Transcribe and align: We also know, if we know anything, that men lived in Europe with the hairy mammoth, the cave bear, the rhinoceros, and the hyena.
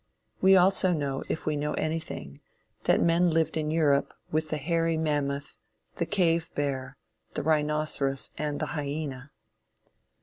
We 0.41 0.55
also 0.55 0.93
know, 0.93 1.21
if 1.29 1.45
we 1.45 1.55
know 1.55 1.75
anything, 1.75 2.41
that 2.85 2.99
men 3.03 3.29
lived 3.29 3.55
in 3.55 3.69
Europe 3.69 4.15
with 4.31 4.49
the 4.49 4.57
hairy 4.57 4.97
mammoth, 4.97 5.57
the 5.97 6.07
cave 6.07 6.49
bear, 6.55 6.97
the 7.35 7.43
rhinoceros, 7.43 8.31
and 8.35 8.59
the 8.59 8.65
hyena. 8.73 9.29